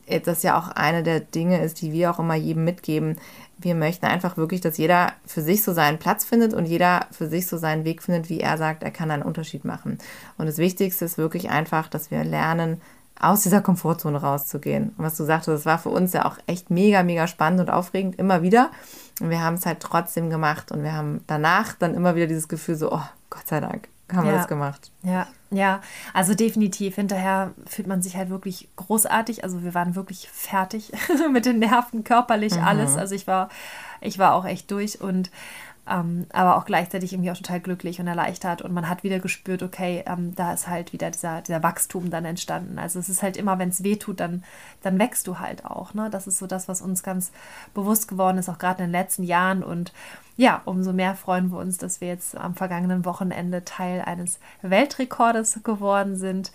äh, 0.07 0.21
das 0.21 0.43
ja 0.43 0.57
auch 0.57 0.69
eine 0.69 1.03
der 1.03 1.19
Dinge 1.19 1.61
ist, 1.61 1.81
die 1.81 1.91
wir 1.91 2.11
auch 2.11 2.19
immer 2.19 2.35
jedem 2.35 2.63
mitgeben 2.63 3.17
wir 3.63 3.75
möchten 3.75 4.05
einfach 4.05 4.37
wirklich, 4.37 4.61
dass 4.61 4.77
jeder 4.77 5.13
für 5.25 5.41
sich 5.41 5.63
so 5.63 5.73
seinen 5.73 5.99
Platz 5.99 6.25
findet 6.25 6.53
und 6.53 6.65
jeder 6.65 7.07
für 7.11 7.27
sich 7.27 7.47
so 7.47 7.57
seinen 7.57 7.85
Weg 7.85 8.03
findet, 8.03 8.29
wie 8.29 8.39
er 8.39 8.57
sagt, 8.57 8.83
er 8.83 8.91
kann 8.91 9.11
einen 9.11 9.23
Unterschied 9.23 9.65
machen. 9.65 9.97
Und 10.37 10.45
das 10.47 10.57
Wichtigste 10.57 11.05
ist 11.05 11.17
wirklich 11.17 11.49
einfach, 11.49 11.87
dass 11.87 12.11
wir 12.11 12.23
lernen, 12.23 12.81
aus 13.19 13.41
dieser 13.41 13.61
Komfortzone 13.61 14.19
rauszugehen. 14.19 14.89
Und 14.97 15.05
was 15.05 15.15
du 15.15 15.23
sagtest, 15.23 15.49
das 15.49 15.65
war 15.65 15.79
für 15.79 15.89
uns 15.89 16.13
ja 16.13 16.25
auch 16.25 16.37
echt 16.47 16.69
mega, 16.69 17.03
mega 17.03 17.27
spannend 17.27 17.61
und 17.61 17.69
aufregend, 17.69 18.15
immer 18.17 18.41
wieder. 18.41 18.71
Und 19.21 19.29
wir 19.29 19.41
haben 19.41 19.53
es 19.53 19.65
halt 19.65 19.79
trotzdem 19.79 20.29
gemacht 20.29 20.71
und 20.71 20.83
wir 20.83 20.93
haben 20.93 21.23
danach 21.27 21.73
dann 21.73 21.93
immer 21.93 22.15
wieder 22.15 22.27
dieses 22.27 22.47
Gefühl 22.47 22.75
so, 22.75 22.91
oh, 22.91 23.03
Gott 23.29 23.47
sei 23.47 23.59
Dank, 23.59 23.87
haben 24.15 24.25
ja. 24.25 24.33
wir 24.33 24.37
das 24.37 24.47
gemacht. 24.47 24.91
Ja, 25.03 25.27
ja, 25.51 25.81
also 26.13 26.33
definitiv. 26.33 26.95
Hinterher 26.95 27.51
fühlt 27.67 27.87
man 27.87 28.01
sich 28.01 28.15
halt 28.15 28.29
wirklich 28.29 28.69
großartig. 28.75 29.43
Also 29.43 29.63
wir 29.63 29.73
waren 29.73 29.95
wirklich 29.95 30.29
fertig 30.29 30.91
mit 31.31 31.45
den 31.45 31.59
Nerven, 31.59 32.03
körperlich 32.03 32.55
mhm. 32.55 32.63
alles. 32.63 32.97
Also 32.97 33.15
ich 33.15 33.27
war, 33.27 33.49
ich 34.01 34.19
war 34.19 34.33
auch 34.33 34.45
echt 34.45 34.71
durch 34.71 35.01
und 35.01 35.29
ähm, 35.89 36.27
aber 36.31 36.55
auch 36.55 36.65
gleichzeitig 36.65 37.11
irgendwie 37.11 37.31
auch 37.31 37.37
total 37.37 37.59
glücklich 37.59 37.99
und 37.99 38.07
erleichtert. 38.07 38.61
Und 38.61 38.73
man 38.73 38.87
hat 38.87 39.03
wieder 39.03 39.19
gespürt, 39.19 39.63
okay, 39.63 40.03
ähm, 40.07 40.33
da 40.33 40.53
ist 40.53 40.67
halt 40.67 40.93
wieder 40.93 41.11
dieser, 41.11 41.41
dieser 41.41 41.61
Wachstum 41.61 42.09
dann 42.09 42.23
entstanden. 42.23 42.79
Also 42.79 42.99
es 42.99 43.09
ist 43.09 43.21
halt 43.21 43.35
immer, 43.35 43.59
wenn 43.59 43.69
es 43.69 43.83
weh 43.83 43.97
tut, 43.97 44.19
dann, 44.19 44.43
dann 44.81 44.97
wächst 44.97 45.27
du 45.27 45.39
halt 45.39 45.65
auch. 45.65 45.93
Ne? 45.93 46.09
Das 46.09 46.25
ist 46.25 46.39
so 46.39 46.47
das, 46.47 46.69
was 46.69 46.81
uns 46.81 47.03
ganz 47.03 47.31
bewusst 47.73 48.07
geworden 48.07 48.37
ist, 48.37 48.49
auch 48.49 48.59
gerade 48.59 48.83
in 48.83 48.89
den 48.89 48.99
letzten 48.99 49.23
Jahren. 49.23 49.61
Und 49.61 49.91
ja, 50.37 50.61
umso 50.63 50.93
mehr 50.93 51.15
freuen 51.15 51.51
wir 51.51 51.59
uns, 51.59 51.77
dass 51.77 51.99
wir 51.99 52.07
jetzt 52.07 52.37
am 52.37 52.55
vergangenen 52.55 53.03
Wochenende 53.03 53.65
Teil 53.65 54.01
eines 54.01 54.39
Weltrekordes 54.61 55.59
geworden 55.63 56.15
sind 56.15 56.51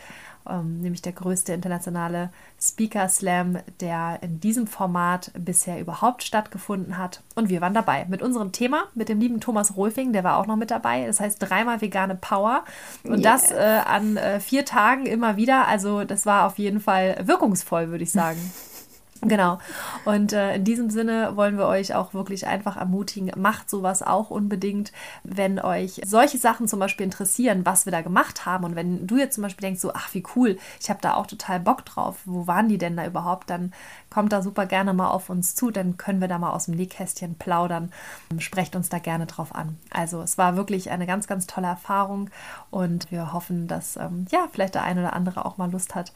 ähm, 0.49 0.80
nämlich 0.80 1.02
der 1.02 1.12
größte 1.12 1.52
internationale 1.52 2.30
Speaker 2.61 3.09
Slam, 3.09 3.59
der 3.80 4.18
in 4.23 4.40
diesem 4.40 4.66
Format 4.66 5.30
bisher 5.38 5.80
überhaupt 5.80 6.23
stattgefunden 6.23 6.99
hat. 6.99 7.23
Und 7.35 7.49
wir 7.49 7.61
waren 7.61 7.75
dabei 7.75 8.07
mit 8.09 8.23
unserem 8.23 8.52
Thema, 8.52 8.85
mit 8.95 9.09
dem 9.09 9.21
lieben 9.21 9.40
Thomas 9.40 9.76
Rolfing, 9.76 10.12
der 10.12 10.25
war 10.25 10.37
auch 10.37 10.47
noch 10.47 10.57
mit 10.57 10.71
dabei. 10.71 11.07
Das 11.07 11.21
heißt 11.21 11.38
dreimal 11.40 11.80
vegane 11.80 12.14
Power 12.14 12.64
und 13.04 13.21
yes. 13.21 13.49
das 13.49 13.50
äh, 13.52 13.80
an 13.85 14.16
äh, 14.16 14.40
vier 14.40 14.64
Tagen 14.64 15.07
immer 15.07 15.37
wieder. 15.37 15.68
Also 15.68 16.04
das 16.04 16.26
war 16.26 16.47
auf 16.47 16.59
jeden 16.59 16.80
Fall 16.80 17.16
wirkungsvoll, 17.25 17.90
würde 17.90 18.04
ich 18.04 18.12
sagen. 18.12 18.38
Genau. 19.22 19.58
Und 20.04 20.32
äh, 20.32 20.56
in 20.56 20.64
diesem 20.64 20.90
Sinne 20.90 21.37
wollen 21.37 21.58
wir 21.58 21.66
euch 21.66 21.94
auch 21.94 22.14
wirklich 22.14 22.46
einfach 22.46 22.76
ermutigen, 22.76 23.32
macht 23.37 23.68
sowas 23.68 24.02
auch 24.02 24.30
unbedingt, 24.30 24.92
wenn 25.25 25.58
euch 25.58 26.00
solche 26.06 26.38
Sachen 26.38 26.68
zum 26.68 26.78
Beispiel 26.78 27.04
interessieren, 27.04 27.66
was 27.66 27.84
wir 27.84 27.90
da 27.90 28.00
gemacht 28.00 28.46
haben. 28.46 28.64
Und 28.64 28.76
wenn 28.76 29.06
du 29.06 29.16
jetzt 29.16 29.34
zum 29.34 29.42
Beispiel 29.42 29.66
denkst, 29.66 29.80
so, 29.80 29.92
ach, 29.92 30.14
wie 30.14 30.22
cool, 30.37 30.56
ich 30.80 30.88
habe 30.88 31.00
da 31.02 31.14
auch 31.14 31.26
total 31.26 31.58
Bock 31.58 31.84
drauf, 31.84 32.18
wo 32.26 32.46
waren 32.46 32.68
die 32.68 32.78
denn 32.78 32.96
da 32.96 33.06
überhaupt, 33.06 33.50
dann 33.50 33.72
kommt 34.08 34.32
da 34.32 34.40
super 34.40 34.66
gerne 34.66 34.94
mal 34.94 35.10
auf 35.10 35.30
uns 35.30 35.54
zu, 35.56 35.70
dann 35.70 35.96
können 35.96 36.20
wir 36.20 36.28
da 36.28 36.38
mal 36.38 36.50
aus 36.50 36.66
dem 36.66 36.75
Nähkästchen 36.75 37.34
plaudern. 37.34 37.90
Sprecht 38.38 38.76
uns 38.76 38.88
da 38.88 38.98
gerne 38.98 39.26
drauf 39.26 39.54
an. 39.54 39.78
Also 39.90 40.22
es 40.22 40.38
war 40.38 40.56
wirklich 40.56 40.90
eine 40.90 41.06
ganz, 41.06 41.26
ganz 41.26 41.46
tolle 41.46 41.66
Erfahrung 41.66 42.30
und 42.70 43.10
wir 43.10 43.32
hoffen, 43.32 43.66
dass 43.66 43.96
ähm, 43.96 44.26
ja, 44.30 44.48
vielleicht 44.52 44.76
der 44.76 44.84
eine 44.84 45.00
oder 45.00 45.12
andere 45.14 45.44
auch 45.44 45.56
mal 45.56 45.70
Lust 45.70 45.94
hat, 45.96 46.12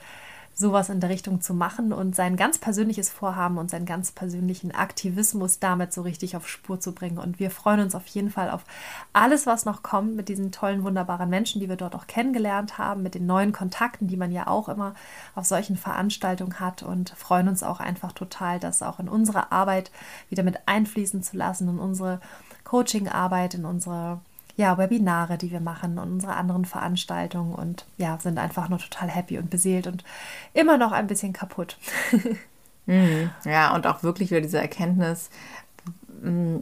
sowas 0.62 0.88
in 0.88 1.00
der 1.00 1.10
Richtung 1.10 1.42
zu 1.42 1.52
machen 1.52 1.92
und 1.92 2.16
sein 2.16 2.36
ganz 2.36 2.56
persönliches 2.56 3.10
Vorhaben 3.10 3.58
und 3.58 3.70
seinen 3.70 3.84
ganz 3.84 4.12
persönlichen 4.12 4.74
Aktivismus 4.74 5.58
damit 5.58 5.92
so 5.92 6.00
richtig 6.00 6.36
auf 6.36 6.48
Spur 6.48 6.80
zu 6.80 6.94
bringen. 6.94 7.18
Und 7.18 7.38
wir 7.38 7.50
freuen 7.50 7.80
uns 7.80 7.94
auf 7.94 8.06
jeden 8.06 8.30
Fall 8.30 8.50
auf 8.50 8.64
alles, 9.12 9.46
was 9.46 9.66
noch 9.66 9.82
kommt 9.82 10.16
mit 10.16 10.30
diesen 10.30 10.52
tollen, 10.52 10.84
wunderbaren 10.84 11.28
Menschen, 11.28 11.60
die 11.60 11.68
wir 11.68 11.76
dort 11.76 11.94
auch 11.94 12.06
kennengelernt 12.06 12.78
haben, 12.78 13.02
mit 13.02 13.14
den 13.14 13.26
neuen 13.26 13.52
Kontakten, 13.52 14.08
die 14.08 14.16
man 14.16 14.32
ja 14.32 14.46
auch 14.46 14.70
immer 14.70 14.94
auf 15.34 15.44
solchen 15.44 15.76
Veranstaltungen 15.76 16.60
hat 16.60 16.82
und 16.82 17.10
freuen 17.10 17.48
uns 17.48 17.62
auch 17.62 17.80
einfach 17.80 18.12
total, 18.12 18.58
das 18.58 18.82
auch 18.82 18.98
in 18.98 19.10
unsere 19.10 19.52
Arbeit 19.52 19.90
wieder 20.30 20.44
mit 20.44 20.60
einfließen 20.64 21.22
zu 21.22 21.36
lassen, 21.36 21.68
in 21.68 21.78
unsere 21.78 22.20
Coaching-Arbeit, 22.64 23.54
in 23.54 23.66
unsere 23.66 24.20
ja, 24.56 24.78
Webinare, 24.78 25.38
die 25.38 25.50
wir 25.50 25.60
machen 25.60 25.98
und 25.98 26.12
unsere 26.12 26.34
anderen 26.34 26.64
Veranstaltungen 26.64 27.54
und 27.54 27.86
ja, 27.96 28.18
sind 28.20 28.38
einfach 28.38 28.68
nur 28.68 28.78
total 28.78 29.08
happy 29.08 29.38
und 29.38 29.50
beseelt 29.50 29.86
und 29.86 30.04
immer 30.52 30.78
noch 30.78 30.92
ein 30.92 31.06
bisschen 31.06 31.32
kaputt. 31.32 31.78
mhm. 32.86 33.30
Ja, 33.44 33.74
und 33.74 33.86
auch 33.86 34.02
wirklich 34.02 34.30
wieder 34.30 34.40
diese 34.40 34.60
Erkenntnis, 34.60 35.30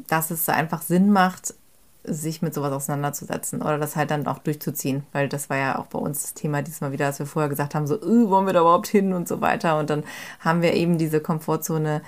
dass 0.09 0.31
es 0.31 0.49
einfach 0.49 0.83
Sinn 0.83 1.11
macht, 1.11 1.55
sich 2.03 2.41
mit 2.41 2.55
sowas 2.55 2.73
auseinanderzusetzen 2.73 3.61
oder 3.61 3.79
das 3.79 3.95
halt 3.95 4.11
dann 4.11 4.27
auch 4.27 4.39
durchzuziehen, 4.39 5.05
weil 5.13 5.29
das 5.29 5.51
war 5.51 5.59
ja 5.59 5.79
auch 5.79 5.87
bei 5.87 5.99
uns 5.99 6.23
das 6.23 6.35
Thema 6.35 6.63
diesmal 6.63 6.93
wieder, 6.93 7.07
dass 7.07 7.19
wir 7.19 7.27
vorher 7.27 7.51
gesagt 7.51 7.75
haben, 7.75 7.87
so, 7.87 7.97
äh, 7.97 8.31
wollen 8.31 8.47
wir 8.47 8.55
da 8.55 8.61
überhaupt 8.61 8.89
hin 8.89 9.13
und 9.13 9.29
so 9.29 9.41
weiter 9.43 9.79
und 9.79 9.91
dann 9.91 10.05
haben 10.41 10.63
wir 10.63 10.73
eben 10.73 10.97
diese 10.97 11.21
Komfortzone 11.21 12.01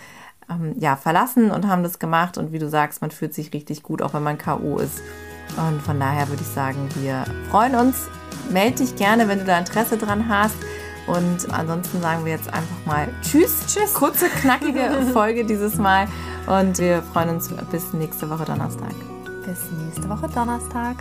ähm, 0.50 0.74
ja, 0.78 0.96
verlassen 0.96 1.50
und 1.50 1.68
haben 1.68 1.82
das 1.82 1.98
gemacht 1.98 2.38
und 2.38 2.52
wie 2.52 2.58
du 2.58 2.68
sagst, 2.68 3.02
man 3.02 3.10
fühlt 3.10 3.34
sich 3.34 3.52
richtig 3.52 3.82
gut, 3.82 4.00
auch 4.00 4.14
wenn 4.14 4.22
man 4.22 4.38
K.O. 4.38 4.78
ist. 4.78 5.02
Und 5.56 5.82
von 5.82 5.98
daher 5.98 6.28
würde 6.28 6.42
ich 6.42 6.48
sagen, 6.48 6.88
wir 6.96 7.24
freuen 7.50 7.74
uns. 7.74 8.08
Meld 8.50 8.78
dich 8.78 8.96
gerne, 8.96 9.28
wenn 9.28 9.38
du 9.38 9.44
da 9.44 9.58
Interesse 9.58 9.96
dran 9.96 10.28
hast. 10.28 10.56
Und 11.06 11.52
ansonsten 11.52 12.00
sagen 12.00 12.24
wir 12.24 12.32
jetzt 12.32 12.48
einfach 12.52 12.86
mal 12.86 13.08
Tschüss. 13.22 13.60
Tschüss. 13.66 13.92
Kurze, 13.94 14.28
knackige 14.28 14.90
Folge 15.12 15.44
dieses 15.44 15.76
Mal. 15.76 16.06
Und 16.46 16.78
wir 16.78 17.02
freuen 17.12 17.30
uns 17.30 17.50
bis 17.70 17.92
nächste 17.92 18.28
Woche 18.30 18.44
Donnerstag. 18.44 18.94
Bis 19.44 19.58
nächste 19.72 20.08
Woche 20.08 20.28
Donnerstag. 20.28 20.96